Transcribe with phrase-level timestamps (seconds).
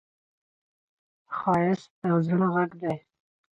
[1.37, 2.95] ښایست د زړه غږ دی